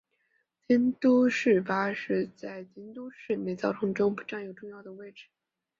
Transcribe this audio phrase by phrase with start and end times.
[0.67, 5.27] 京都市巴士在京都市内交通中占有重要位置。